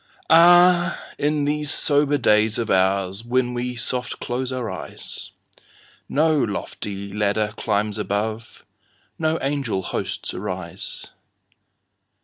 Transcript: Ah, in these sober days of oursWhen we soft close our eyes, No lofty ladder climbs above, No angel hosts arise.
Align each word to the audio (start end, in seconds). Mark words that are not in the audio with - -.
Ah, 0.31 0.99
in 1.19 1.45
these 1.45 1.69
sober 1.69 2.17
days 2.17 2.57
of 2.57 2.69
oursWhen 2.69 3.53
we 3.53 3.75
soft 3.75 4.19
close 4.19 4.51
our 4.51 4.67
eyes, 4.71 5.29
No 6.09 6.35
lofty 6.39 7.13
ladder 7.13 7.53
climbs 7.55 7.99
above, 7.99 8.65
No 9.19 9.37
angel 9.43 9.83
hosts 9.83 10.33
arise. 10.33 11.05